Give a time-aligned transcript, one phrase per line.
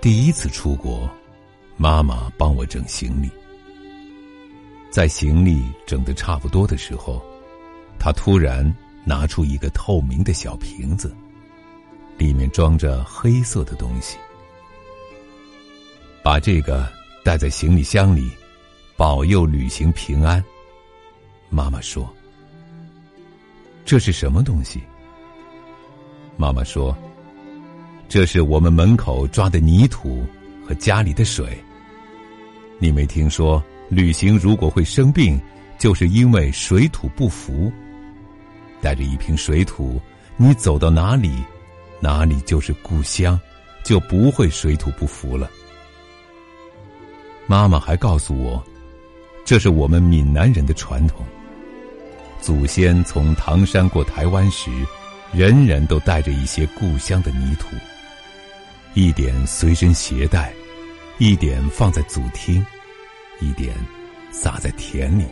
[0.00, 1.10] 第一次出国，
[1.76, 3.28] 妈妈帮我整行李。
[4.90, 7.20] 在行李整得差不多的时候，
[7.98, 8.72] 她突然
[9.04, 11.14] 拿出一个透明的小瓶子，
[12.18, 14.16] 里面装着黑色的东西。
[16.22, 16.88] 把这个
[17.24, 18.30] 带在行李箱里，
[18.96, 20.42] 保佑旅行平安。
[21.50, 22.08] 妈妈说
[23.84, 24.80] ：“这是什么东西？”
[26.38, 26.96] 妈妈说。
[28.08, 30.24] 这是我们门口抓的泥土
[30.66, 31.58] 和家里的水。
[32.78, 35.40] 你没听说旅行如果会生病，
[35.78, 37.72] 就是因为水土不服。
[38.80, 40.00] 带着一瓶水土，
[40.36, 41.32] 你走到哪里，
[42.00, 43.38] 哪里就是故乡，
[43.84, 45.50] 就不会水土不服了。
[47.46, 48.62] 妈妈还告诉我，
[49.44, 51.24] 这是我们闽南人的传统。
[52.40, 54.70] 祖先从唐山过台湾时，
[55.32, 57.66] 人人都带着一些故乡的泥土。
[58.96, 60.50] 一点随身携带，
[61.18, 62.64] 一点放在祖厅，
[63.40, 63.76] 一点
[64.32, 65.26] 撒在田里。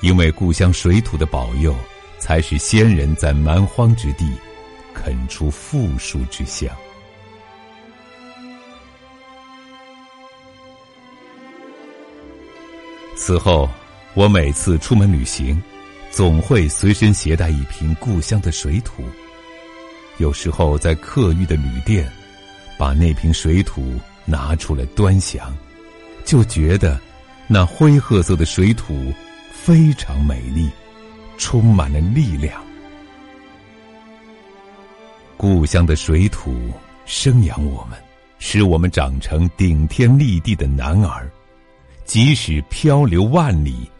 [0.00, 1.74] 因为故乡水土的保佑，
[2.20, 4.32] 才使先人在蛮荒之地
[4.94, 6.70] 垦出富庶之乡。
[13.16, 13.68] 此后，
[14.14, 15.60] 我每次出门旅行，
[16.12, 19.02] 总会随身携带一瓶故乡的水土。
[20.18, 22.08] 有时候在客寓的旅店。
[22.80, 25.54] 把那瓶水土拿出来端详，
[26.24, 26.98] 就觉得
[27.46, 29.12] 那灰褐色的水土
[29.52, 30.70] 非常美丽，
[31.36, 32.58] 充满了力量。
[35.36, 36.70] 故乡的水土
[37.04, 38.02] 生养我们，
[38.38, 41.30] 使我们长成顶天立地的男儿，
[42.06, 43.90] 即使漂流万里，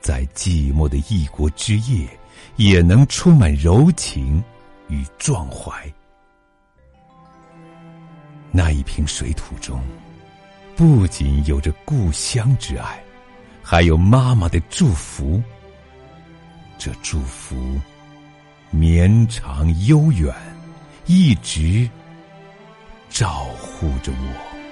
[0.00, 2.06] 在寂寞的异国之夜，
[2.54, 4.40] 也能充满柔情
[4.86, 5.92] 与壮怀。
[8.56, 9.82] 那一瓶水土中，
[10.74, 12.98] 不仅有着故乡之爱，
[13.62, 15.42] 还有妈妈的祝福。
[16.78, 17.78] 这祝福
[18.70, 20.34] 绵长悠远，
[21.04, 21.86] 一直
[23.10, 24.65] 照护着我。